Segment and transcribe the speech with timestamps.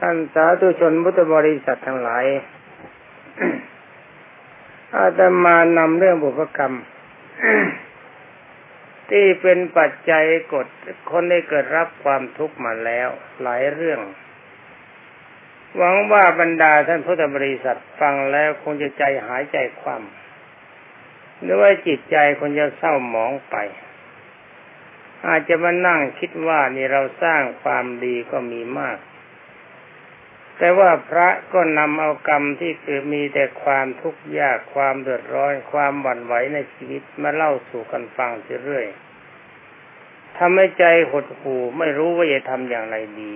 [0.00, 2.24] ท่านสาธุชนพุทธบริษัททั้งหลาย
[4.96, 6.76] อาตมานำเรื่องบุพกรรม
[9.10, 10.66] ที่เป็นปัจจัยกด
[11.10, 13.08] คนได้เกิดรับความทุกข์มาแล้ว
[13.42, 14.00] หลายเรื่อง
[15.76, 23.56] หวังว่าบรรดาท่านพุทธบริษัทฟังแล้วคงจะใจหายใจคว่ำหรือว่าจิตใจคงจะเศร้าหมองไป
[25.26, 28.98] อาจจะมานั่งคิดว่านี่เราสร้างความดีก็มีมาก
[30.58, 38.30] แต่ว่าพระก็นำเอากรรมที่คือมีแต่ความทุกข์ยากความเดือดร้อนความหวั่นไหวในชีวิตมาเล่าสู่กันฟัง
[38.64, 38.86] เรื่อย
[40.38, 43.32] ทำให้ใจหดหู่ไม่รู้ว่าจะทำอย่างไรดี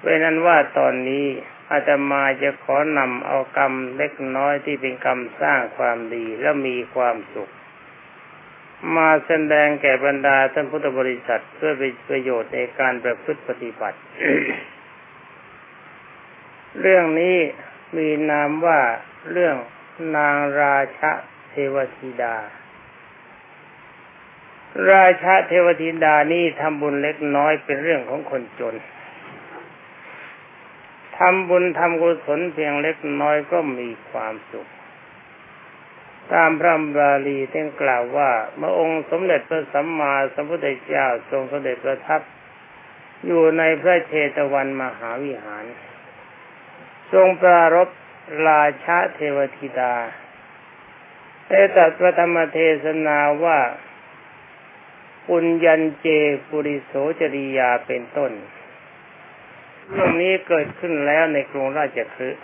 [0.00, 1.26] เป็นนั้นว่าตอนนี้
[1.70, 7.50] อาตมาจะขอนำเอากรรมเล็กน้อยที่เป็นกรรมสร้างความดีและมีความสุข
[8.96, 13.98] มาแสดงแก่บรรดาท่านพุทธบริษัทเพื่อเป็นประโยชน์ในการประพฤติปฏิบัติ
[16.80, 17.36] เรื่องนี้
[17.96, 18.80] มีนามว่า
[19.30, 19.56] เรื่อง
[20.16, 21.10] นางราชะ
[21.50, 22.36] เทวธิดา
[24.90, 28.74] ราชาเทวธิดานี่ทำบุญเล็กน้อยเป็นเรื่องของคนจน
[31.18, 34.68] ทำบุญทำกุศลเพียงเล็กน้อยก็มีความสุข
[36.32, 42.20] ตามพระบาลีท่านกล่าวว่าเมื่อองค์สมเด็จพระสัมมาสัมพุทธเจ้าทรงสเสด็จประทับ
[43.26, 45.64] อยู่ในพระเชตวันมหาวิหาร
[47.12, 47.88] ทรงปรารบ
[48.48, 49.94] ราชาเทวธิดา
[51.48, 53.58] ได้ตรัสพระธรรมเทศนาว่า
[55.26, 56.06] ปุญญันเจ
[56.48, 58.32] ปุริโสจริยาเป็นต้น
[59.90, 62.42] เรื่องนี้เกิดขึ้นแล้วในกรุงราชคฤห์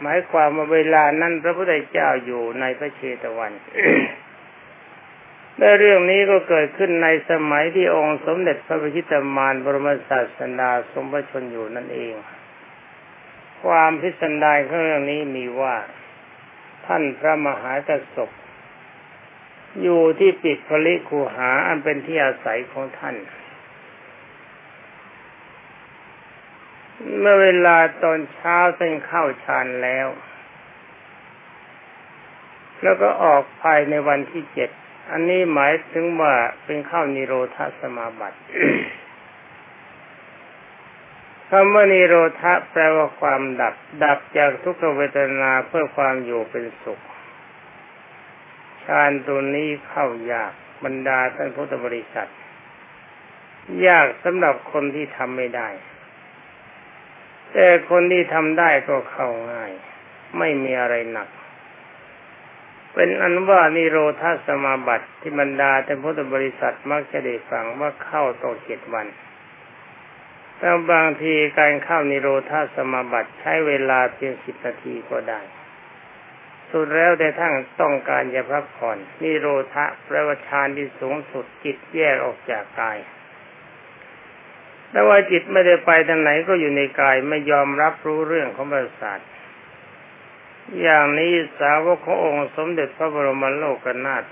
[0.00, 3.52] หมายความว่าเวลานั้นพระพุทธเจ้าอยู่ในพระเชตวัน
[5.58, 12.14] และเรื่องนี้ก็เกิดขึ้นในสมัยที่องค์สมเด็จพระพิชิตมารบรมศาสดาทรงพระชนอยู่นั่นเอง
[13.64, 15.76] ความพิสดารของเรื่องนี้มีว่า
[16.86, 18.40] ท่านพระมหากษัตริย์
[19.82, 23.16] อยู่ที่ปิดพลิคูหาอันเป็นที่อาศัยของท่าน
[27.18, 30.08] เมื่อเวลาตอนเช้าท่านเข้าฌานแล้ว
[32.82, 34.70] แล้วก็ออกภายในวันที่เจ็ด
[35.10, 36.34] อันนี้หมายถึงว่า
[36.64, 38.38] เป็นเข้านิโรธาสมาบัติ
[41.54, 43.74] คำว่านิโรธะแปลว่าความดับ
[44.04, 47.00] ดับจากทุกขเวทนาเพื่อความอยู่เป็นสุข
[48.84, 50.52] ฌานตัวนี้เข้ายาก
[50.84, 52.30] บรรดาท่านพุทธบริษัท
[53.86, 55.68] ยากสำหรับคนที่ทำไม่ได้
[57.52, 59.72] แต่คนที่ทำได้ก็เข้าง่าย
[60.38, 61.28] ไม่มีอะไรหนัก
[62.94, 69.08] เป็นอันว่านิโรธาสมาบัติที่บรรดาท่านพุทธบริษัทมักจะได้ฟังว่าเข้าต่อเจ็ดวัน
[70.62, 75.40] แต่บางทีการเข้านิโรธาสมาบัติใช้เวลาเพียงสิบนาทีก็ได้
[76.70, 82.98] สุดแล้วแต่ทั้งต้องการจะพักผ่อนนิโรธะแปลว่าฌานที่สูงสุดจิตแยกออกจากกาย
[84.90, 89.20] แต่ว่าจิตไม่ได้ไปทางไหนก็อยู่ในกายไม่ยอมรับรู้เรื่องของประสาท
[90.82, 94.24] อย่างนี้สาวกขององค์สมเด็จพระบรมโลกนาถ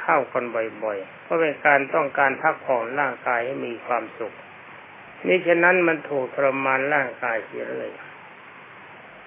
[0.00, 0.44] เข้ากัน
[0.82, 4.34] บ่อยๆเพราะเป็นการต้องการพักผ่อนร่างกายให้มีความสุข
[5.26, 7.90] นี่ฉะนั้นมันถูกทรมานร่างกายเสียเลย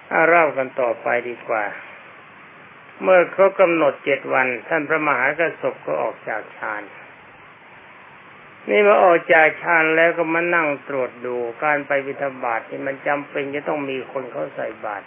[0.08, 1.64] เอาเล่ากันต่อไปดีกว่า
[3.02, 6.82] เมื่อเขากำหนดเจ็ดวัน ท่านพระมหากระสบก็ออกจากฌาน
[8.68, 15.04] นี่มาออกจากฌานแล้วก็มานั่งตรวจดูการไปวิทบาทที่มันจำเป็นจะต้องมีคนเขาใส่บาตร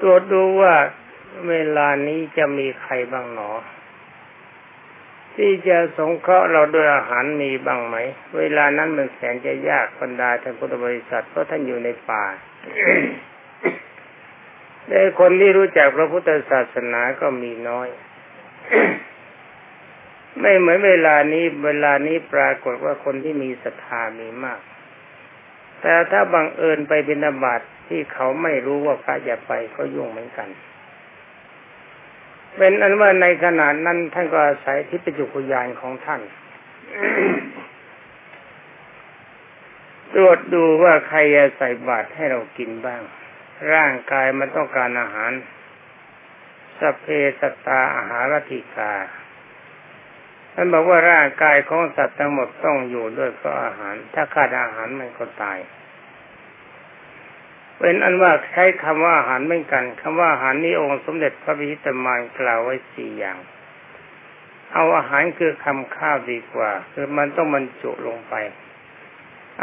[0.00, 0.74] ตรวจดูว่า
[1.48, 3.50] เวลานี้จะมีใครบ้างหนอ
[5.36, 7.96] ที่จะสงเคราะห์เราด้วยอาหารมีบ้างไหม
[8.38, 12.24] เวลานั้นมันแสนจะยากบรรดาท่านพุทธบริษัทเพราะท่านอยู่ในป่า
[14.88, 17.88] แต่คนที่รู้จักพระพุทธศาสนาก็มีน้อย
[20.40, 24.60] ไม่เหมือนเวลานี้เวลานี้ปรากฏว่าคนที่มีศรัทธามีมาก
[25.80, 30.48] แต่ถ้าบังเอิญไปบิณฑบาตที่เขาไม่รู้ว่าพระจะไปก็ยุ่งเหมือนกัน
[32.56, 36.20] เป็นอันว่าในขณะนั้นท่านก็อาศัยทิพยุกุยานของท่าน
[40.14, 43.02] ตรวจดูว่าใครจะใส่บาตรให้เรากินบ้าง
[43.72, 45.32] ร่างกายมันต้องการอาหาร
[46.78, 47.06] สเพ
[47.40, 48.92] สตาอาหารติกา
[50.54, 55.58] ท่านบอกว่าร่างกายของสัตว์ทั้งหมดต้องอยู่ด้วยเพราะอาหาร ถ้าขาดอาหารมันก็ตาย
[57.84, 63.38] เป็นอันว่าใช้คำว่าอาหารเหมือนกันคำว่าอาหารนี้องค์สมเด็จพระพิชิตมารกล่าวไว้สี่อย่าง
[64.72, 68.34] เอาอาหารคือคำข้าวดีกว่า คือมันต้องบรรจุลงไป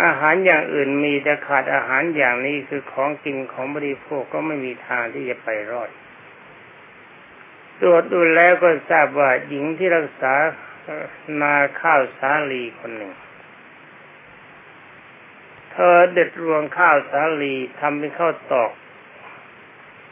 [0.03, 5.89] อาหารอย่างอื่นมีแต่ขาดอาหารอย่างนี้คือของกินของบริโภคก็ไม่มีทางที่จะไปรอด
[7.81, 10.33] ตรวจดูแล้วก็ทราบว่าหญิงที่รักษา
[11.41, 13.13] นาข้าวสาลีคนหนึ่ง
[15.79, 18.71] ธอเด็ดรวงข้าวสาลีทำเป็นข้าวตอก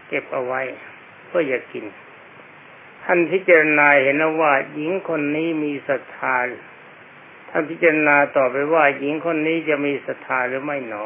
[0.08, 0.62] เก็บเอาไว้
[1.26, 1.86] เพื่ออยากกิน
[3.04, 6.36] ท่านพิจารณาเห็นว่าหญิงคนนี้มีศรัทธา
[7.50, 11.06] ท่านพิจารณาต่อไปว่าหญิงคนนี้จะมีศรัทธาหรือไม่หนอ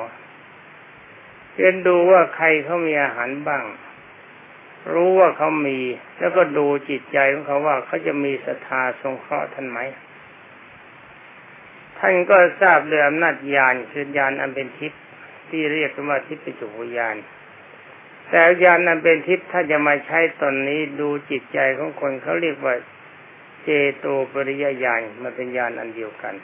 [1.56, 3.66] เรียนดูว่าใครเขามีอาหารบ้าง
[4.94, 5.80] รู้ว่าเขามี
[6.18, 9.80] แล้วก็ดูจิตใจของเขาว่าเขาจะมีศรัทธาสงเคราะห์ท่านไหม
[12.04, 15.02] ท่านก็ทราบเรื่องอำนาจญาณคือญาณอันเป็นทิพย์
[15.50, 16.68] ที่เรียกว่าทิพย์ปิจุ
[16.98, 17.16] ญาณ
[18.30, 22.76] แต่ญาณอันเป็นทิพย์ถ้าจะมาใช้ตอนนี้ดูจิตใจของคนเขาเรียกว่า
[23.64, 26.36] เจโตปริยญาณมันเป็นญาณอันเดียวกัน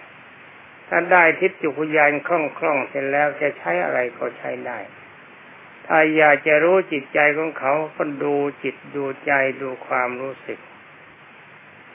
[0.87, 4.79] ถ้าได้ทิพย์จุกญาณคล่องคล่องเสร็จแล้วจะใช้อะไรก็ใช้ได้
[5.87, 9.31] ถ้าอยากจะรู้จิตใจของเขาก็ดูจิตดูใจ
[9.61, 10.59] ดูความรู้สึก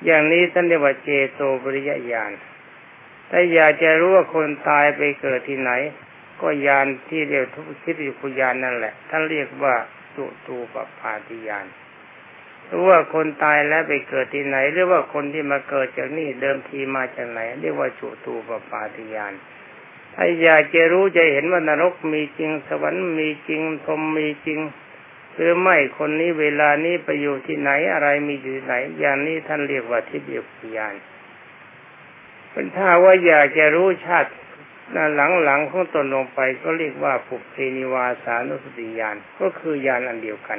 [0.04, 2.32] อย่างนี้ท่านเรียกว่าเจโตปริยญาณ
[3.34, 5.72] ถ้าอยากจะรู้ว่าคนตายไปเกิดที่ไหน
[6.40, 9.74] ก็ยานที่เรียกทุกทิพย์จุกญาณนั่นแหละท่านเรียกว่า
[10.16, 11.66] จุตูปปาติญาณ
[12.70, 19.32] รู้ว่าคนตายแล้วไปเกิดที่ไหน หรือว่าคนที่มาเกิดจากนี่เดิมทีมาจากไหน เรียกว่าจุตูปปาติยาน
[20.14, 24.60] ถ้าอยากจะรู้จะเห็นว่านรกมีจริงสวรรค์มีจริงพรมมีจริง
[25.34, 30.94] หรือไม่คนนี้เวลานี้ไปอยู่ที่ไหนอะไรมีอยู่ไหน อย่างนี้ท่านเรียกว่าทิพยพยาน
[32.52, 34.30] เป็นถ้าว่าอยากจะรู้ชาติ
[35.14, 35.18] ห
[35.50, 40.58] ลังๆของตนลงไปก็เรียกว่าปุเพนิวาสานุสติญาณก็คือยานอันเดียวกัน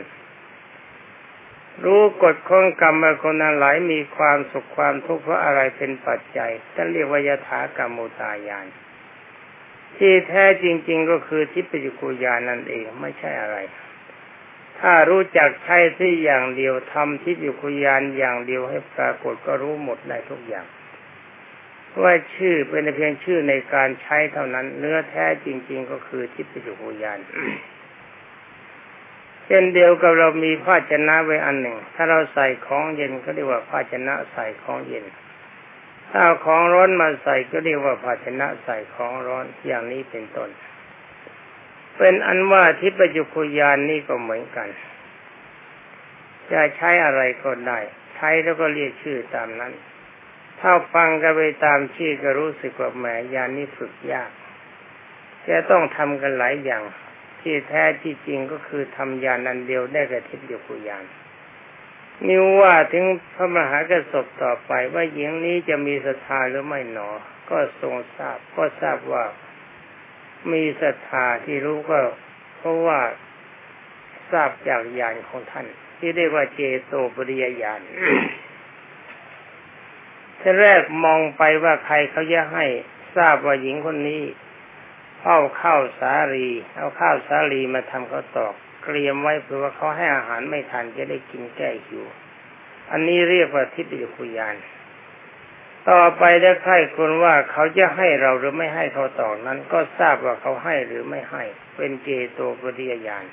[1.83, 8.67] รู้กฎของกรรมคนนั้นหลายมีความสุขความทุกข์เพราะอะไรเป็นปัจจัยท่านเรียกว่ายถากรรมุตายาน
[9.97, 13.57] ที่แท้จริง ๆ ก็คือทิพยกุญาณนั่นเองไม่ใช่อะไร
[14.79, 20.65] ถ้ารู้จักใช้ที่อย่างเดียวทำทิพยกุญาณอย่างเดียวให้ปรากฏก็รู้หมดได้ทุกอย่าง
[22.01, 27.19] ว่าชื่อเป็นเพียงชื่อในการใช้เท่านั้น เนื้อแท้จริง ๆ ก็คือทิพยกุญาณ
[29.45, 35.05] เช่นเดียวกับเรามีภาชนะไว้อันหนึ่ง ถ้าเราใส่ของเย็นก็เรียกว่าภาชนะใส่ของเย็น
[36.09, 40.49] ถ้าเอาของร้อนมาใส่ก็เรียกว่าภาชนะใส่ของร้อนอย่างนี้เป็นต้น
[41.97, 44.69] เป็นอันว่าทิพยุคุยานนี่ก็เหมือนกัน
[46.51, 47.79] จะใช้อะไรก็ได้
[48.15, 49.71] ใช้แล้วก็เรียกชื่อตามนั้น
[50.65, 54.31] ถ้าฟังกันไปตามชื่อก็รู้สึกว่าแหมยานนี้ฝึกยาก
[55.48, 56.83] จะต้องทำกันหลายอย่าง
[57.42, 61.06] ที่แท้ที่จริงก็คือทำยานันเดียวได้กับทิพย์ยกุยาน
[62.27, 63.06] นิวว่าถึง
[63.36, 67.10] พระมหากระสบต่อไปว่าหญิงนี้จะมีศรัทธาหรือไม่หนอ
[67.50, 69.25] ก็ทรงทราบก็ทราบว่า
[70.51, 72.00] มีศรัทธาที่รู้ก็
[72.57, 73.00] เพราะว่า
[74.31, 75.68] ทราบจากญาณของท่าน
[75.98, 77.81] ที่เรียกว่าเจโตปริยญาณ
[80.43, 82.65] ทีแรกมองไปว่าใครเขาจะให้
[83.15, 84.23] ทราบว่าหญิงคนนี้
[85.23, 88.53] เอาข้าวสาลี เอาข้าวสาลีมาทำข้าวตอก
[88.83, 92.05] เตรียมไว้เพื่อว่าเขาให้อาหารไม่ทันจะได้กินแก้หิว
[92.91, 94.55] อันนี้เรียกว่าทิฏฐิคุยาน
[95.89, 101.43] ต่อไปได้ใครคนว่าเขาจะให้เราหรือไม่ให้เขาตอกนั้น ก็ทราบว่าเขาให้หรือไม่ให้
[101.75, 103.25] เป็นเจโตปริยญาณ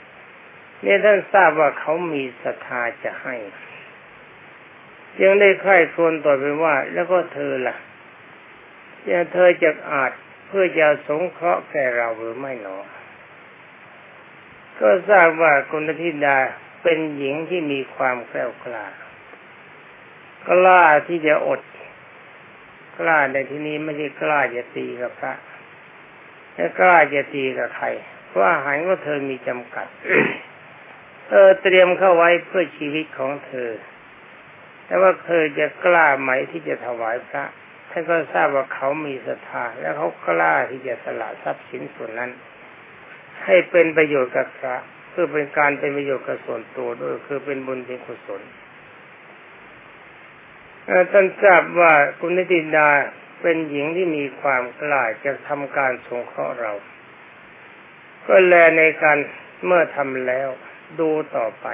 [0.83, 3.37] เนี่ยท่านทราบว่าเขามีศรัทธาจะให้
[5.23, 7.77] ยังได้ใครคนต่อไปว่า แล้วก็เธอล่ะ
[9.11, 10.13] ยังเธอจะอาจ
[10.47, 12.77] เพื่อจะสงเคราะห์แก่เราหรือไม่หนอ
[14.81, 16.39] ก็ทราบว่าคุณธิดา
[16.83, 18.85] เป็นหญิงที่มีความแกล้วกล้า
[20.49, 21.61] กล้าที่จะอด
[22.99, 25.33] กล้าในที่นี้ไม่ใช่กล้าจะตีกับพระ
[26.55, 27.87] แต่กล้าจะตีกับใคร
[28.29, 29.87] เพราะอาหารของเธอมีจำกัด
[31.31, 33.71] เออเตรียมเข้าไว้เพื่อชีวิตของเธอ
[34.91, 37.45] แต่ว่าเธอจะกล้าไหมที่จะถวายพระ
[37.91, 42.31] ท่านก็ทราบว่าเขามีศรัทธาและเขากล้าที่จะสละทรัพย์สินส่วนนั้น
[43.45, 44.77] ให้เป็นประโยชน์กับพระ
[45.11, 48.43] เพื่อเป็นการเป็นประโยชน์กับส่วนตัวด้วยคือเป็นบุญเป็นกุศล
[51.13, 52.89] ท่านทราบว่าคุณนิติดา
[53.43, 56.73] เป็นหญิงที่มีความกล้าจะทำการสงเคราะห์เรา
[58.27, 59.19] ก็แลในการ
[59.65, 60.49] เมื่อทำแล้ว
[61.01, 61.67] ดูต่อไป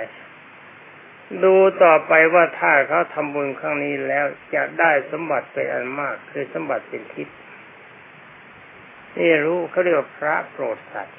[1.45, 7.37] ดูต่อไปว่าถ้าเขาทำบุญครั้งนี้แล้วจะได้สมบัติเป็นอันมาก คือสมบัติเป็นทิพย์
[9.19, 11.19] นี่รู้เขาเรียกว่าพระโปรดสัตว์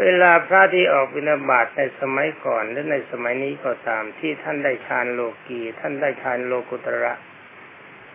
[0.00, 7.14] เวลาพระที่ออกบิณฑบาตในสมัยก่อนและในสมัยนี้ก็ตามที่ท่านได้ฌานโลกีท่านได้ฌานโลกุตระ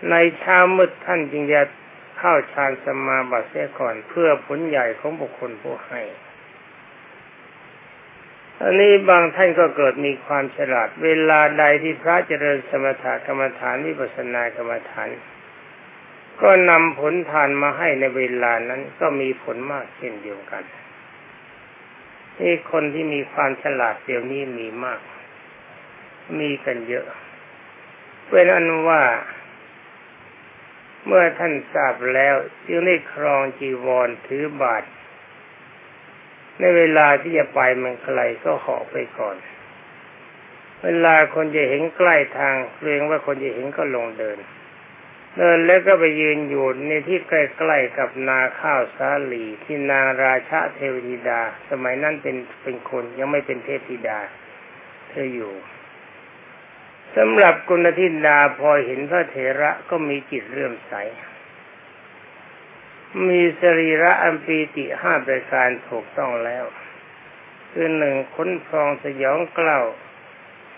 [0.09, 1.61] ในเช้ามืดท่านจึงจะ
[2.19, 6.01] เข้าฌานสมาบัติเสียก่อนเพื่อผลใหญ่ของบุคคลผู้ให้
[8.61, 15.09] อันนี้บางท่านก็เกิดมีความฉลาด เวลาใดที่พระเจริญสมถกรรมฐานวิปัสสนากรรมฐาน
[16.41, 20.63] ก็นำผลทานมาให้ในเวลานั้นก็มีผลมากเช่นเดียวกัน
[22.39, 24.99] นี่คนที่มีความฉลาดเดี๋ยวนี้มีมาก
[26.39, 27.05] มีกันเยอะ
[28.29, 29.03] เป็นอันว่า
[31.05, 32.35] เมื่อท่านทราบแล้ว
[32.67, 34.83] จึงได้ครองจีวรถือบาท
[36.59, 39.37] ในเวลาที่จะไปมันไกลก็หอไปก่อน
[40.83, 44.37] เวลาคนจะเห็นใกล้ทางเกรงว่าคนจะเห็นก็ลงเดิน
[45.37, 54.19] เดินแล้วก็ไปยืนอยู่ในที่ใกล้ๆกับนาข้าวสาลีที่นางราชาเทวธิดา สมัยนั้นเป็นเป็นคนยังไม่เป็นเทพธิดา
[55.09, 55.53] เธออยู่
[57.17, 60.93] สำหรับกุณธิดาพอเห็นพระเถระก็มีจิตเรื่มใส
[63.27, 66.65] มีสรีระอัมปีติห้าประการถูกต้องแล้ว
[67.71, 69.81] คือหนึ่งค้นพองสยองเกล้า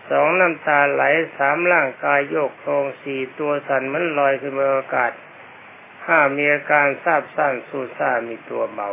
[0.09, 1.03] สองน้ำตาไหล
[1.38, 5.12] สามร่างกายโยกโครงสี่ตัวสั่นมันลอยขึ้นบนอากาศ
[6.05, 8.89] ห้ามีอาการทราบสั้นสูซ่ามีตัวเบา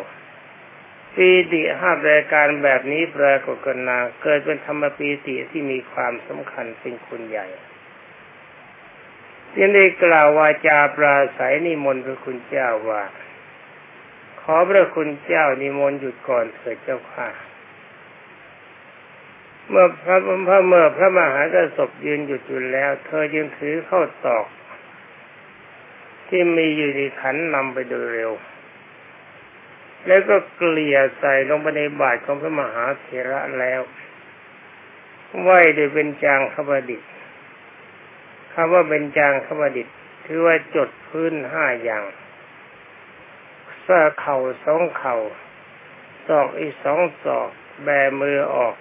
[1.14, 7.46] ปีติห้ารายการแบบนี้ปรากฏกันนาเกิดเป็นธรรมปีติที่มีความสำคัญเป็นคุณใหญ่
[9.58, 13.02] ยังได้กล่าววาจาปราศัยนิมนต์พระคุณเจ้าว่า
[14.48, 17.28] ขอพระคุณเจ้านิมนต์หยุดก่อนเถิดเจ้าค่ะ
[19.68, 20.16] เมื่อพระ
[20.48, 24.46] พระเมื่อพระมหากริย์ยืนหยุดอยู่แล้ว เธอจึงถือเข้าตอก
[26.28, 28.32] ที่มีอยู่ในขันนำไปโดยเร็ว
[30.06, 33.80] แล้วก็เกลี่ยใส่ลงไปในบาตรของพระมหาเถระแล้ว
[35.40, 37.02] ไหวโดยเป็นจางขบดิษ
[38.52, 39.88] คำว่าเป็นจางขบดิษ
[40.26, 42.04] คือว่าจดพื้นห้าอย่าง
[43.86, 45.16] สะเข่าสองเข่า
[46.26, 47.48] ศอกอีกสองศอก
[47.84, 47.88] แบ
[48.20, 48.74] มือออก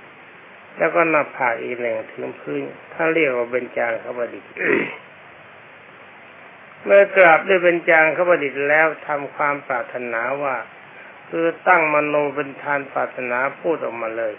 [0.78, 2.62] แล้วก็น้าผากอีกหนึ่งถึงพื้น
[2.94, 4.52] ถ้าเรียกว่าเป็นจางขบดิษฐ์
[6.84, 10.56] เมื่อกราบด้วยเป็นจางขบดิษฐ์แล้วทำความปรารถนาว่า
[11.30, 14.34] คือตั้งมโนเป็นทานปรารถนาพูดออกมาเลย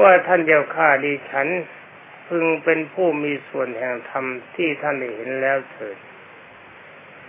[0.00, 1.48] ว่าท่านเจ้าข้าดีฉัน
[2.28, 4.24] พึงเป็นผู้มีส่วนแห่งธรรม
[4.56, 5.96] ที่ท่านได้เห็นแล้วเถิด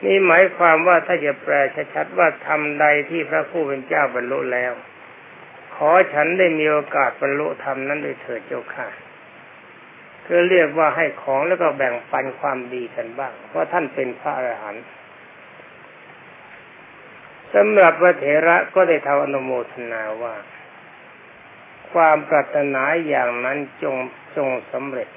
[0.04, 1.54] นี่หมายความว่าถ้าจะแปล
[1.94, 4.74] ชัดๆว่าทำใดที่พระผู้เป็นเจ้าบรรลุแล้ว
[5.76, 8.88] ขอฉันได้มีโอกาสบรรลุธรรมนั้นโดยเถิดเจ้าค่ะ
[10.26, 14.86] คือเรียกว่าให้ของแล้วก็แบ่งปันความดีกันบ้าง เพราะท่านเป็นพระอรหันต์
[17.54, 20.36] สำหรับพระเถระก็ได้ทำอนุโมทนาว่า
[21.92, 23.96] ความปรารถนาอย่างนั้นจง
[24.36, 25.10] จงสำเร็จ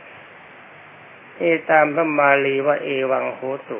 [1.40, 3.40] นี่ตามพระมาลีว่าเอวังโห
[3.71, 3.78] ตุ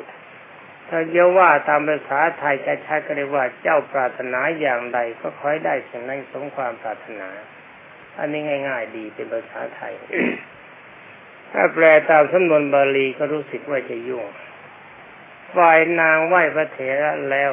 [0.89, 7.29] ถ้าเยาว่าตามภาษาไทยจะใช้ก็เรียกว่าเจ้าปรารถนาอย่างใดก็คอยได้สิ่งนั้นสมความปรารถนา
[8.19, 9.93] อันนี้ง่าย ๆ ดีเป็นภาษาไทย
[11.51, 14.25] ถ้าแปลตามสำนวนบาลีก็รู้สึกว่าจะยุ่ง
[15.55, 17.51] ฝ่ายนางไหวพระเถระแล้ว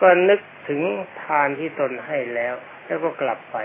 [0.00, 0.80] ก็นึกถึง
[1.22, 3.56] ทานที่ตนให้แล้ว แล้วก็กลับไป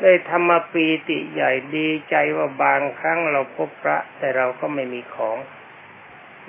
[0.00, 5.36] ได้ธรรมปีติใหญ่ดีใจว่าบางครั้งเราพบพระ แต่เราก็ไม่มีของ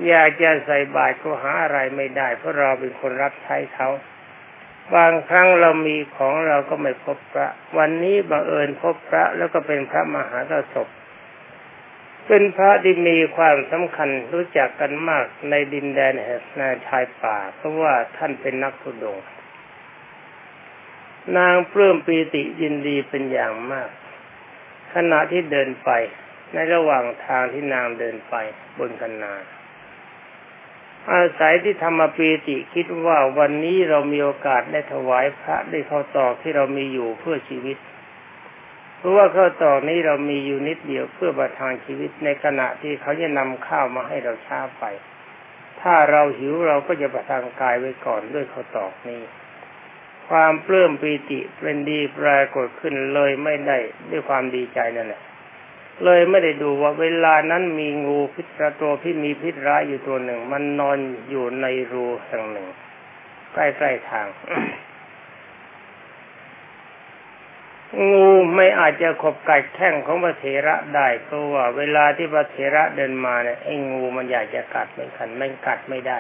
[0.08, 3.90] อยากจะใส่บาตรก็หาอะไรไม่ได้ เพราะเราเป็นคนรับใช้เขา
[4.96, 10.98] บางครั้งเรามีของเราก็ไม่พบพระ วันนี้บังเอิญพบพระแล้วก็เป็นพระมหากษัตริย์
[12.28, 19.18] เป็นพระที่มีความสำคัญรู้จักกันมากในดินแดนแห่งนาชายป่า เพราะว่าท่านเป็นนักทุดง
[21.38, 23.90] นางปลื้มปีติยินดีเป็นอย่างมาก
[24.94, 25.90] ขณะที่เดินไป
[26.54, 28.36] ในระหว่างทางที่นางเดินไป
[28.78, 29.34] บนกันนา
[31.10, 37.78] อาศัยที่ธรรมปีติคิดว่าวันนี้เรามีโอกาสได้ถวายพระได้ข้าตอกที่เรามีอยู่เพื่อชีวิต
[38.98, 44.84] เพราะว่าข้าตอกนี้เรามีอยู่นิดเดียวเพื่อประทานชีวิตในขณะที่เขาจะนำข้าวมาให้เราช้าไป
[45.82, 49.22] ถ้าเราหิวเราก็จะประทานกายไว้ก่อนด้วยข้าตอกนี้
[50.30, 53.78] ความเปลื้มปีติเป็นดีปรากฏขึ้นเลยไม่ได้
[54.10, 55.22] ด้วยความดีใจนั่นแหละ
[56.06, 58.48] เลยไม่ได้ดูว่าเวลานั้นมีงูพิษ
[58.82, 60.98] ตัวที่มีพิษร้ายอยู่ตัวหนึ่ง มันนอน
[61.30, 62.68] อยู่ในรูแห่งหนึ่ง
[63.54, 64.28] ใกล้ๆทาง
[68.12, 76.20] งูไม่อาจจะขบกัดแข้งของพระเถระได้เพราะว่าเวลาที่พระเถระเดินมาเนี่ยไอ้งูมันอยากจะกัดไม่ขันไม่กัดไม่ได้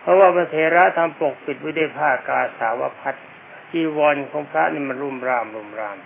[0.00, 3.14] เพราะว่าพระเถระทำปกปิดไว้ด้วยผ้ากาสาวพัด
[3.70, 5.98] จีวรของพระนี่มันรุ่มรามรุ่มราม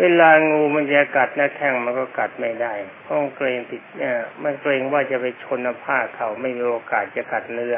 [0.00, 2.72] เวลางูมันจะกัดนะแข้งมันก็กัดไม่ได้
[3.02, 7.76] เพราะเกรงติดเนี่ยมันเกรงว่าจะไปชนผ้าเขาไม่มีโอกาสจะกัดเนื้อ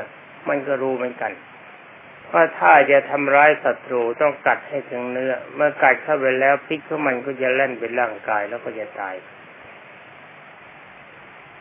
[0.48, 1.32] มันก็รู้เหมือนกัน
[2.32, 9.14] ว่าถ้าจะทำร้ายศัตรูต้องกัดให้ถึงเนื้อ เมื่อกัดเข้าไปแล้วพิษของมันก็จะเล่นเป็นร่างกายแล้วก็จะตาย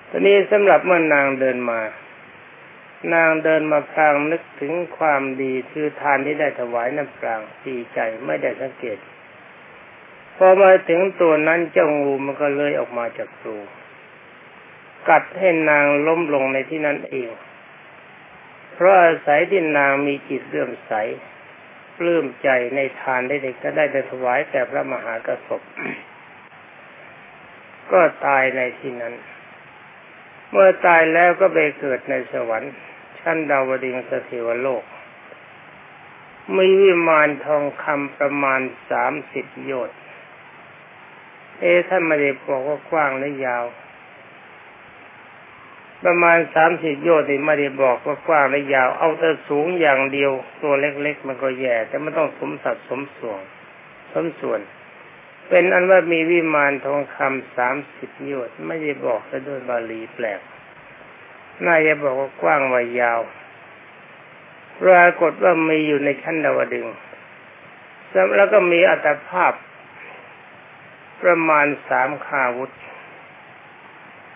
[0.10, 1.82] ทีนี้สำหรับเมื่อนางเดินมา
[3.14, 8.98] นางเดินมาพลางนึกถึงความดีคือทานที่ได้ถวายน้ำพลางดีใจไม่ได้สังเกต
[10.38, 13.58] พอมาถึงตัวนั้นเจ้างูมันก็เลยออกมาจากรู
[15.10, 17.30] กัดให้นางล้มลงในที่นั้นเอง
[18.74, 20.94] เพราะอาศัยที่นางมีจิตเลื่อมใส
[21.98, 25.62] ปลื้มใจในทานได้เด็กก็ได้แต่ถวายแต่พระมหากระสบ
[27.92, 29.14] ก็ตายในที่นั้น
[30.52, 32.74] เมื่อตายแล้วก็ไปเกิดในสวรรค์
[33.20, 34.84] ชั้นดาวดิงสเทวโลก
[36.56, 39.98] มีวิมานทองคำประมาณสามสิบโยชน์
[41.60, 43.66] เอ๊ท่านไม่ได้บอกว่ากว้างหรือยาว
[46.04, 53.42] ประมาณสามสิบโยชน์ไม่ได้บอกว่ากว้างและยาว เอาแต่สูงอย่างเดียว ตัวเล็กๆ มันก็แย่ แต่ไม่ต้องสมสัดสมส่วน
[54.14, 54.60] สมส่วน
[55.50, 60.40] เป็นอันว่ามีวิมานทองคำสามสิบโยชน์ไม่ได้บอกซะด้วยบาลีแปลก
[61.66, 63.20] น่าจะบอกว่ากว้างว่ายาว
[64.82, 66.88] ปรากฏว่ามีอยู่ในชั้นดาวดึง
[68.38, 69.54] แล้วก็มีอัตภาพ
[71.24, 72.72] ประมาณสามคาวุธ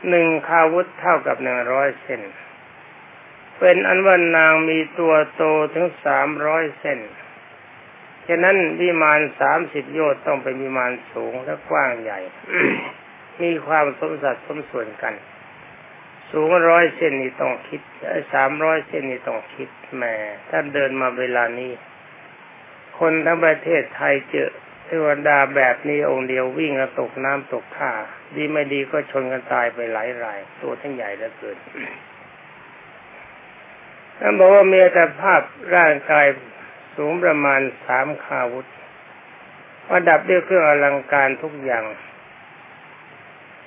[0.10, 2.22] หนึ่งคาวุธเท่ากับหนึ่งร้อยเส้น
[3.60, 7.00] เป็นอันว่านางมีตัวโตถึงสามร้อยเส้น
[8.28, 12.20] ฉะนั้นวิมานสามสิบโยชน์ต้องเป็นวิมานสูงและกว้างใหญ่
[13.42, 15.14] มีความสมสัดสมส่วนกัน
[16.32, 17.82] สูงร้อยเส้นนี่ต้องคิด
[18.34, 20.04] สามร้อยเส้นนี่ต้องคิดแหม
[20.50, 21.72] ถ้านเดินมาเวลานี้
[23.00, 24.52] คนทั้งประเทศไทยเจอ
[24.92, 27.92] ทวดาแบบนี้องค์เดียววิ่งแล้วตกน้ำตกท่า
[28.36, 31.58] ดีไม่ดีก็ชนกันตายไปหลายราย ตัวทั้งใหญ่เหลือเกิน
[34.20, 35.42] ท่านบอกว่ามีแต่ภาพ
[35.76, 36.26] ร่างกาย
[36.96, 38.70] สูงประมาณสามคาวุธ
[39.88, 41.86] ประดับด้วยเครื่องอลังการทุกอย่าง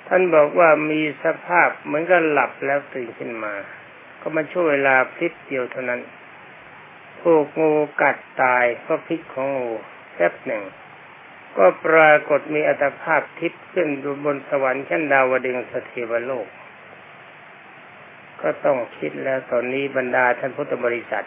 [0.09, 3.55] ท่านบอกว่ามีสภาพเหมือนกับหลับแล้วตื่นขึ้นมา
[4.21, 6.01] ก็มาช่วเวลาพลิกเดียวเท่านั้น
[7.21, 9.71] ถูกงูกัดตายก็พิษของงู
[10.15, 10.63] แป๊บหนึ่ง
[11.59, 16.47] ก็ปรากฏมีอัตภาพทิพย์ขึ้นดูบนสวรรค์ชั้นดาวดึงสถิวโลก
[18.43, 21.27] ก็ต้องคิดแล้วตอนนี้บรรดาท่านพุทธบริษัท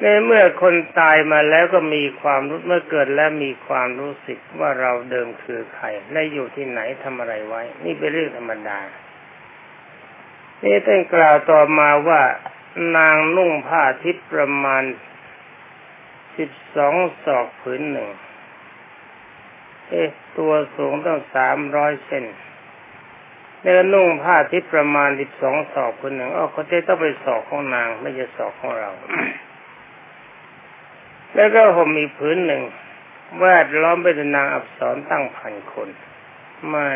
[0.00, 8.78] ในเมื่อคนตายมาแล้วก็มีความรู้เมื่อเกิดแล้วมีความรู้สึกว่าเราเดิมคือใครและอยู่ที่ไหนทำอะไรไว้ นี่เป็นเรื่องธรรมดา
[10.64, 12.22] นี่ท่านกล่าวต่อมาว่า
[12.96, 14.82] นางนุ่งผ้าทิพย์ประมาณ
[16.36, 18.08] สิบสองศอกผืนหนึ่ง
[19.88, 22.24] เอ๊ะตัวสูงต้องสามร้อยเซน
[23.62, 28.90] เดินนุ่งผ้าที่ประมาณสิบสองศอกผืนหนึ่งอ๋อเขาจะต้องไปศอกของนาง ไม่ใช่ศอกของเรา
[31.34, 32.62] แล้วก็ห่มมีผืนหนึ่ง
[33.40, 35.88] แวดล้อมไปด้วยนางอับสรตั้งพันคน
[36.72, 36.86] มา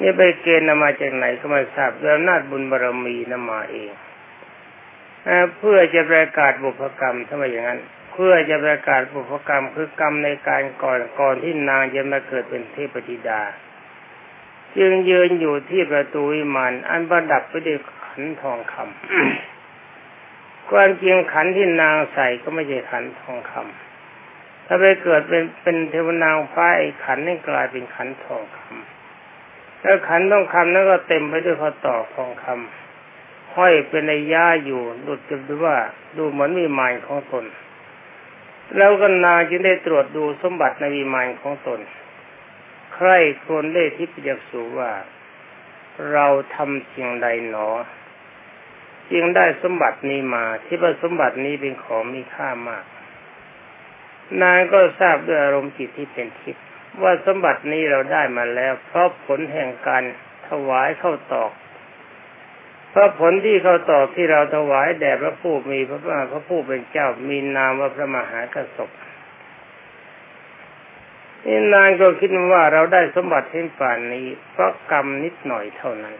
[0.00, 3.90] นี่ไปเกณฑ์นำมาจากไหนก็ไม่ทราบด้วยอำนาจบุญบารมีนำมาเอง
[5.58, 7.80] เพื่อจะประกาศบุพกรรมทำไมอย่างนั้น
[8.12, 13.40] เพื่อจะประกาศบุพกรรมคือกรรมในการก่อนก่อนที่นางจะมาเกิดเป็นเทพธิดา
[14.76, 32.87] จึงยืนอยู่ที่ประตูวิมานอันประดับไปด้วยขันทองคำความจริงขันที่นางใส่ก็ไม่ใช่ขันทองคำถ้าไปเกิดเป็นเป็นเทวนางฟ้าไอ้ขันนี่กลายเป็นขันทองคำแล้วขันทองคำนั้นก็เต็มไปด้วยข้อต่อทองคำ
[33.58, 35.76] ห้อยเป็นในย่าอยู่ดุดจะดูว่า
[36.16, 37.44] ดูเหมือนมีมายของตน
[38.76, 41.80] แล้วก็นางจึงได้ตรวจดูสมบัติในวิมานของตน
[42.94, 43.08] ใคร
[43.46, 44.92] คนได้ทิพยสูว่า
[46.12, 47.68] เราทำสิ่งใดหนอ
[49.12, 52.84] จึงได้สมบัตินี้มาที่ว่าสมบัตินี้เป็นของมีค่ามาก
[54.42, 56.64] นางก็ทราบด้วยอารมณ์จิตที่เป็นทิพย์
[57.02, 60.04] ว่าสมบัตินี้เราได้มาแล้ว เพราะผลแห่งการ
[60.48, 61.50] ถวายเข้าตอก
[62.92, 66.00] พราะผลที่เขาตอบที่เราถวายแด่พระผู้มีพระ
[66.32, 68.98] พระผู้เป็นเจ้ามีนามว่าพระมหากษัตริย์
[71.46, 76.16] นี่นางก็คิดว่าเราได้สมบัติเช่นป่านนี้ เพราะกรรมนิดหน่อยเท่านั้น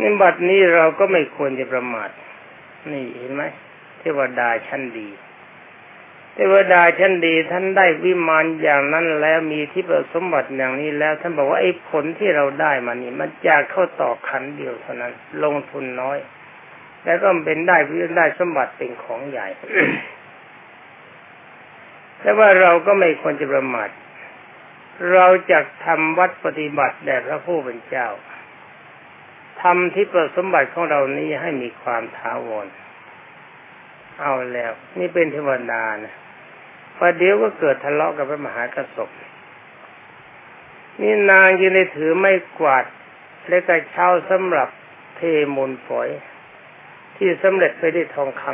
[0.00, 2.10] นี่บัดนี้เราก็ไม่ควรจะประมาท
[2.92, 3.42] นี่เห็นไหม
[3.98, 5.08] เทวดาชั้นดี
[6.38, 15.12] เทวดาชั้นดีท่านได้วิมานอย่างนั้นแล้วมีที่ประสมบัติอย่างนี้แล้ว ท่านบอกว่าไอ้ผลที่เราได้มานี่ มันจากเข้าต่อขันเดียวเท่านั้น
[15.44, 16.18] ลงทุนน้อย
[17.04, 19.46] แล้วก็เป็นได้วิได้สมบัติเป็นของใหญ่
[22.20, 23.88] แต่ว่าเราก็ไม่ควรจะประมาท
[25.12, 28.08] เราจะทำวัดปฏิบัติแด่พระผู้เป็นเจ้า
[29.62, 32.66] ทำที่ประสมบัติของเรานี้ให้มีความท้าวร
[34.20, 36.14] เอาแล้ว นี่เป็นเทวดานะ
[36.98, 39.10] ประเดี๋ยวก็เกิดทะเลาะกับพระมหากระสบ
[41.00, 42.84] นี่นางยังได้ถือไม่กวาด
[43.48, 44.68] และกระเช้าสำหรับ
[45.16, 45.20] เท
[45.56, 46.08] มนฝอย
[47.16, 48.44] ที่สำเร็จไปด้วยทองค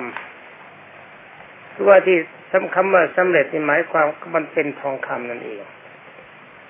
[0.62, 2.18] ำคือว่าที่
[2.52, 5.58] สำคำว่าสำเร็จนี่หมายความมันเป็นทองคำนั่นเอง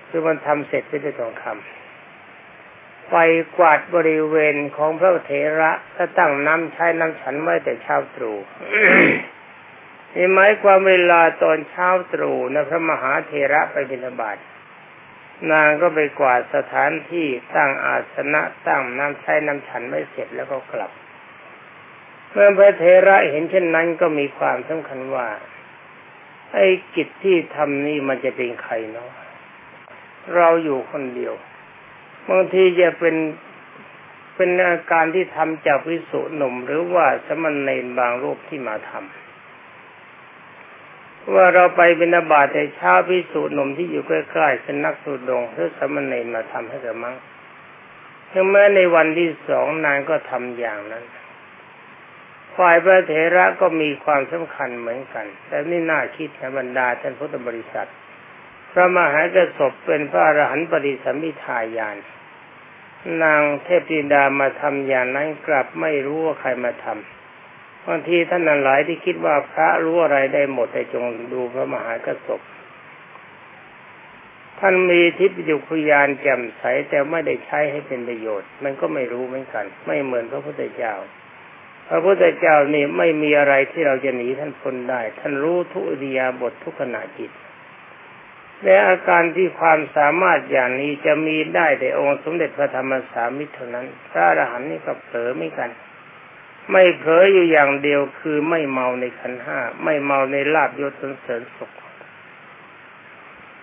[0.09, 3.17] คือมันทำเสร็จไปด้วยทองคำไป
[3.57, 8.37] กวาดบริเวณของพระเถระถ้าตั้งน้ำใช้น้ำฉันไว้แต่เช้าตรู่
[10.15, 14.37] นี่หมายความเวลาตอนเช้าตรู่นะพระมหาเถระไปบิณฑบาต
[15.51, 20.91] นางก็ไปกวาดสถานที่ตั้งอาสนะตั้งน้ำใช้น้ำฉันไม่เสร็จแล้วก็กลับ
[22.31, 25.29] เมื่อพระเทระเห็นเช่นนั้นก็มีความสำคัญว่า
[26.53, 29.11] ไอ้กิจที่ทำนี่มันจะเป็นใครเนาะ
[30.37, 31.35] เราอยู่คนเดียว
[32.29, 33.17] บางทีจะเป็น
[34.37, 39.22] เป็นอาการที่ทำจากวิสุหนุ่มหรือว่าสมณเณรบางรูปที่มาทำ
[41.35, 47.15] ว่าเราไปเป็นาบาตแต่เช้าพิสุหนุ่มที่อยู่ใกล้ๆเป็นนักสุดงหรือสมณเณรมาทำให้กับมั้ง
[48.31, 51.05] ถึงแม้ในวันที่สองนางก็ทำอย่างนั้น
[52.57, 57.89] ฝ่ายพระเถระก็มีความสำคัญเหมือนกัน แต่นี่น่าคิดนะบรรดาท่านพุทธบริษัท
[58.73, 61.97] พระมหากระสบเป็นพระอรหันต์ปริสัมมิทายาน
[63.23, 67.22] นางเทพธิดามาทำอย่างนั้นกลับไม่รู้ว่าใครมาทำ
[67.87, 72.41] บางทีท่านนันหลายที่คิดว่าพระรู้อะไรได้หมดแต่จงดูพระมหากระสบ
[74.61, 80.95] ท่านมีทิพยุคุยานแจ่มใสแต่ไม่ได้ใช้ให้เป็นประโยชน์ มันก็ไม่รู้เหมือนกัน ไม่เหมือนพระพุทธเจ้า
[81.89, 87.31] พระพุทธเจ้านี่ไม่มีอะไรที่เราจะหนีท่านพ้นได้ ท่านรู้ทุกอิริยาบถททุกขณะจิต
[88.65, 95.71] และอาการที่ความสามารถอย่างนี้จะมีได้แต่องค์สมเด็จพระธรรมสามิตรเท่านั้น พระอรหันต์นี่ก็เผลอไม่กัน
[96.73, 101.71] ไม่เผลออยู่อย่างเดียวคือไม่เมาในขันห้าไม่เมาในลาบยศสนเสริญสุข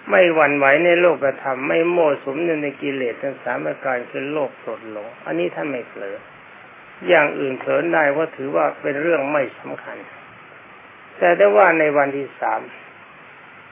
[0.10, 6.18] ไม่หวั่นไหวในโลกธรรมไม่โม่สมในกิเลสทั้งสามประการคือโลภโกรธหลง อันนี้ท่านไม่เผลอ
[7.08, 9.98] อย่างอื่นเผลอได้ว่าถือว่าเป็นเรื่องไม่สำคัญ
[11.18, 12.62] แต่ได้ว่าในวันที่สาม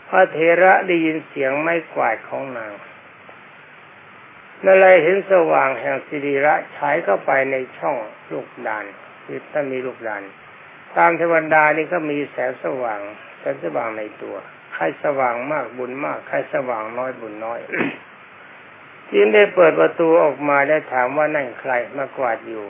[0.09, 2.73] พระเถระได้ยินเสียงไม้กวาดของนาง
[4.63, 7.95] นั่นเลยเห็นสว่างแห่งสิริระฉายเข้าไปในช่อง
[8.31, 8.85] ลูกดาน
[9.27, 10.23] คือถ้ามีลูกดาน
[10.97, 13.01] ตามเทวดานี่ก็มีแสงสว่าง
[13.39, 14.35] แสงสว่างในตัว
[14.73, 17.59] ใครสว่างมากบุญมาก ใครสว่างน้อยบุญน้อย
[19.11, 22.65] จึงได้เปิดประตูออกมาได้ถามว่านั่นใครมากวาดอยู่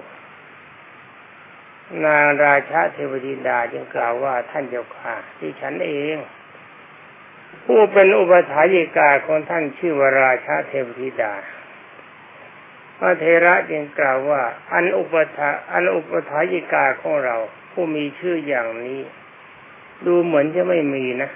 [2.06, 6.18] นางราชาเทวดีดาจึงกล่าวว่าท่านเจ้าค่ะที่ฉันเอง
[7.66, 11.34] ผู้เป็นอุปถายิกาของท่านชื่อวราชาเทวธิดา
[13.00, 14.42] พระเทระจึงกล่าวว่า
[14.74, 17.36] อันอุปถาอันอุปถายิกาของเรา
[17.72, 19.02] ผู้มีชื่ออย่างนี้
[20.06, 21.30] ดูเหมือนจะไม่มีนะ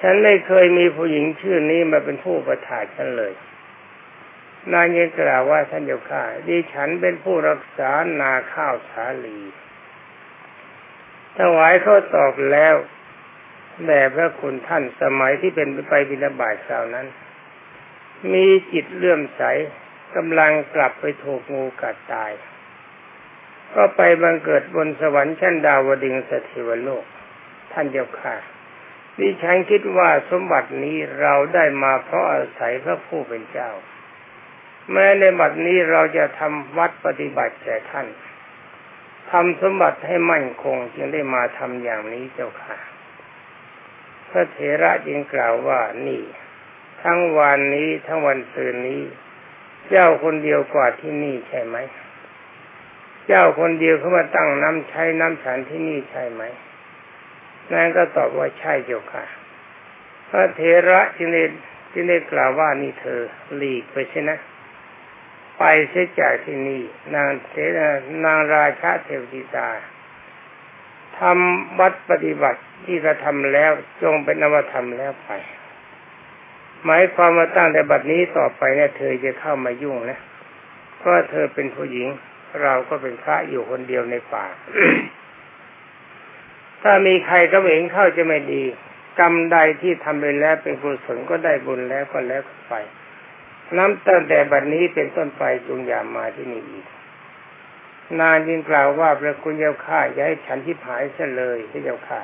[0.00, 3.32] ฉันไม่เคยมีผู้หญิงชื่อนี้มาเป็นผู้ประทาฉันเลย
[4.72, 9.38] นายยังกล่าวว่าท่านเจ้าข้าดิฉันเป็นผู้รักษานาข้าวสาลี
[11.38, 12.74] ถวายเขาตอบแล้ว
[13.86, 17.06] แด่พระคุณท่านสมัยที่เป็นไปบินาบาตคราวนั้น
[18.32, 19.42] มีจิตเลื่อมใส
[20.16, 22.32] กำลังกลับไปถูกงูกัดตาย
[23.74, 27.04] ก็ไปบังเกิดบนสวรรค์ชั้นดาวดึงสถิวโลก
[27.72, 28.36] ท่านเจ้าค่ะ
[29.18, 33.70] ดิฉันคิดว่าสมบัตินี้เราได้มาเพราะอาศัยพระผู้เป็นเจ้า
[34.92, 38.06] แม้ในบัดนี้เราจะทำวัดปฏิบัติแก่ท่าน
[39.30, 42.76] ทำสมบัติให้มั่นคงจึงได้มาทำอย่างนี้เจ้าค่ะ
[44.28, 46.22] พระเถระจึงกล่าวว่านี่
[47.02, 49.02] ทั้งวันนี้ทั้งวันคืนนี้
[49.90, 51.76] เจ้าคนเดียวกว่าที่นี่ใช่ไหม
[53.26, 56.42] เจ้าคนเดียวเขามาตั้งน้ำใช้น้ำฉันที่นี่ใช่ไหม
[57.72, 59.24] นางก็ตอบว่าใช่เจ้าค่ะ
[60.28, 61.42] พระเถระจึงได้
[61.92, 63.20] จึงได้กล่าวว่านี่เธอ
[63.56, 64.38] หลีกไปใช่นะ
[65.58, 66.82] ไปเสียจากที่นี่
[67.14, 67.78] นางเถร
[68.24, 69.68] นางราชาเทวดิตา
[71.18, 73.72] ทำวัดปฏิบัติที่กระทำแล้ว
[74.02, 75.30] จงเป็นนวธรรมแล้วไป
[76.84, 80.18] หมายความว่าตั้งแต่บัดนี้ต่อไปเนี่ยเธอจะเข้ามายุ่งนะ
[80.98, 82.08] เพราะเธอเป็นผู้หญิง
[82.62, 84.46] เราก็เป็นพระอยู่คนเดียวในป่า
[86.82, 88.64] ถ้ามีใครก็เห็นเข้าจะไม่ดี
[89.20, 92.74] กรรมใดที่ทำไปแล้วเป็นกุศลก็ได้บุญแล้วก็แล้วไป
[93.76, 96.86] น้ำตั้งแต่บัดนี้เป็นต้นไปจงอย่ามาที่นี่อีก
[98.20, 102.20] นานยิงกล่าวว่าพระคุณเจ้าข้าอย่าให้ฉันที่หายเสเลยที่เจ้าข้า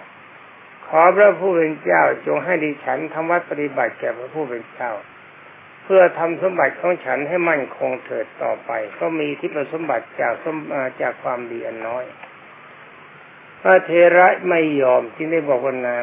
[0.88, 4.92] ขอพระผู้เป็นเจ้าจงให้ดิฉันทำวัดปฏิบัติแก่พระผู้เป็นเจ้า
[5.85, 10.57] เพื่อทำสมบัติของฉันให้มั่นคงเถิดต่อไป ก็มีที่ปสมบัติจากสม
[11.01, 12.05] จากความดีอันน้อย
[13.61, 16.03] พระเทระไม่ยอมจึงได้บอกว่านาง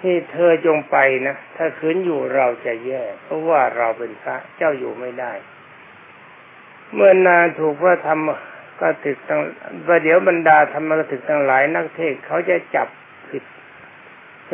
[0.00, 5.32] ที่เธอจงไปนะ ถ้าคืนอยู่เราจะแย่ เพราะว่าเราเป็นพระเจ้าอยู่ไม่ได้
[6.94, 8.28] เมื่อนางถูกพระธรรม
[8.80, 9.40] ก็ถึกตั้ง
[9.86, 12.88] ประเดี๋ยวบรรดาธรรมกถึกตั้งหลายนักเทศเขาจะจับ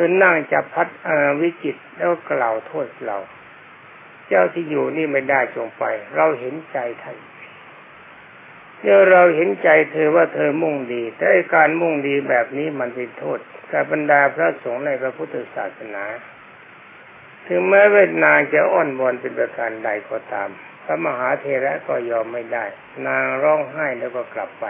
[0.03, 0.87] คือนั่งจับพัด
[1.41, 3.17] วิจิตแล้วกล่าวโทษเรา
[4.27, 5.83] เจ้าที่อยู่นี่ไม่ได้จงไป
[6.15, 7.17] เราเห็นใจท่าน
[8.79, 13.39] เมื่อเราเห็นใจเธอว่าเธอมุ่งดี แต่การมุ่งดีแบบนี้มันเป็นโทษ
[13.71, 16.05] กับบรรดาพระสงฆ์ในพระพุทธศาสนา
[17.47, 20.49] ถึงแม้เวทนางจะอ้อนวอนเป็นประการใดก็ตาม
[20.83, 22.65] พระมหาเทระก็ยอมไม่ได้
[23.07, 24.67] นางร้องไห้แล้วก็กลับไป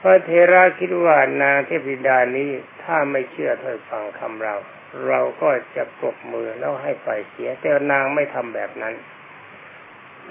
[0.00, 2.50] พระเทระคิดว่านางเทพิดานี้
[2.82, 4.54] ถ้าไม่เชื่อถ้อยฟังคำเรา
[5.06, 8.94] เราก็จะปรบมือแล้วให้ไปเสีย แต่นางไม่ทำแบบนั้น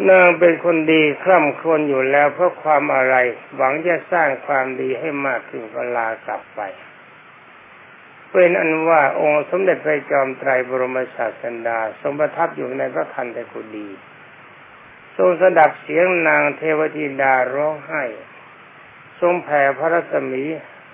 [0.10, 3.16] นางเป็นคนดีคร่ำครวญอยู่แล้วเพราะความอะไร
[3.56, 6.62] หวังจะสร้างความดีให้มากขึ้นก็ลากลับไป
[8.32, 13.90] เป็นอันว่าองค์สมเด็จพระจอมไตรบรมศาสดาทรงประทับอยู่ในพระคันธกุฎี
[15.18, 18.04] ทรงสดับเสียงนางเทวธิดาร้องไห้
[19.22, 20.44] ทรงแผ่พระรัศมี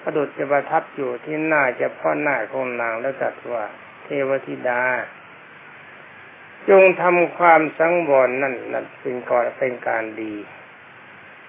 [0.02, 3.64] พระดุจจะประทับอยู่ที่หน้าจะพ่อหน้าของนางแล้วตรัสว่า
[4.04, 4.82] เทวธิดา
[6.70, 10.34] จงทำความสังวรนั่นนั่นเป็นก่อนเป็นการดี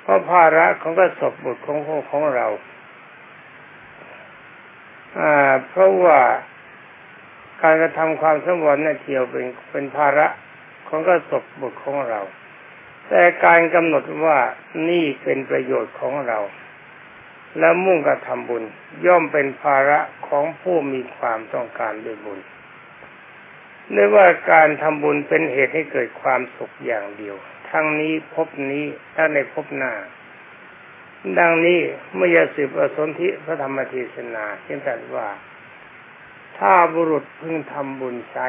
[0.02, 2.46] เพราะภาระของกษัตระสบบุตรของพวกของเรา
[5.68, 6.18] เพราะว่า
[7.62, 10.26] การกระทำความสมบูรณ์นั่นเที่ยวเป็นเป็นภาระ
[10.88, 12.20] ของกระสบบุตรของเรา
[13.08, 14.38] แต่การกำหนดว่า
[14.88, 16.38] นี่เป็นประโยชน์ของเรา
[17.58, 18.62] และมุ่งกระทำบุญ
[19.06, 22.40] ย่อมเป็นภาระของผู้มีความต้องการด้วยบุญ
[23.90, 27.36] เนื่อว่าการทำบุญเป็นเหตุให้เกิดความสุขอย่างเดียว
[27.70, 29.92] ทั้งนี้พบนี้ถ้าในพบหน้า
[31.38, 31.80] ดังนี้
[32.14, 35.28] เมื่อสืบอสนธิพระธรรมเทศนาเช่นแต่ว่า
[36.58, 38.48] ถ้าบุรุษพึงทำบุญใช้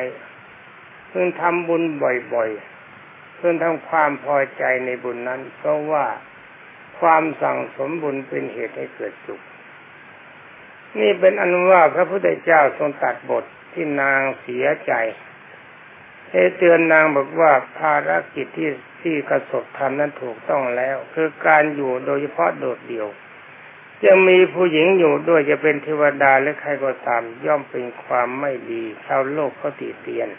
[1.11, 6.05] พึงทำบุญบ่อยๆเพื่อทำความพอใจในบุญนั้น เพราะว่า
[6.99, 9.41] ความสั่งสมบุญเป็นเหตุให้เกิดสุข
[10.99, 14.93] นี่เป็นอนุว่าพระพุทธเจ้าทรงตัดบทที่นางเสียใจ
[16.31, 23.07] ให้เตือนนางบอกว่าภารกิจที่ที่กระสบทำนั้นถูกต้องแล้ว คือการอยู่โดยเฉพาะโดดเดี่ยว
[24.03, 30.29] จะมีผู้หญิงอยู่ด้วยจะเป็นเทวดาหรือใครก็ตามย่อมเป็นความไม่ดีชาวโลกเขาติเตียน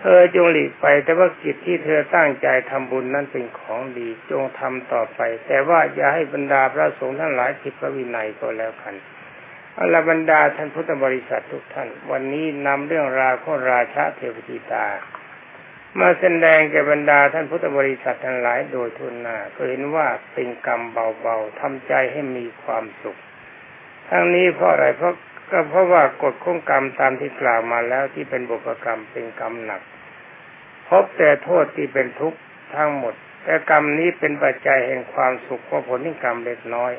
[0.00, 8.94] เธอจงหลีกไปแต่ว่ากิจที่เธอตั้งใจทำบุญนั้นเป็นของดีจงทำต่อไป แต่ว่าอย่าให้บรรดาพระสงฆ์ทั้งหลายผิดพระวินัยก็แล้วกัน
[9.78, 14.86] อรบรรดาท่านพุทธบริษัททุกท่าน วันนี้นำเรื่องราวของราชาเทวทิตา
[16.00, 23.18] มาแสดงแก่บรรดาท่านพุทธบริษัททั้งหลายโดยทุนหน้าก็เห็นว่าเป็นกรรมเบาๆทำใจให้มีความสุข
[24.08, 25.14] ทั้งนี้เพราะอะไรเพราะ
[25.50, 29.82] ก็เพราะว่ากฎของกรรมตามที่กล่าวมาแล้วที่เป็นบุพกรรมเป็นกรรมหนัก
[30.88, 32.38] พบแต่โทษที่เป็นทุกข์
[32.74, 36.92] ทั้งหมด แต่กรรมนี้เป็นปัจจัยแห่งความสุขเพราะผลที่กรรมเล็กน้อย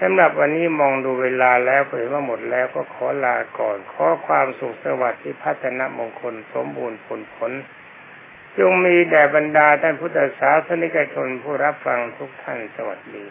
[0.00, 7.52] สำหรับวันนี้มองดูเวลาแล้วเห็นว่าหมดแล้วก็ขอลาก่อน ขอความสุขสวัสดิ์ที่พัฒนมงคลสมบูรณ์ผลผล
[8.58, 13.24] จงมีแด่บรรดาท่านพุทธศาสนิกชนผู้รับฟังทุกท่านสวัสดี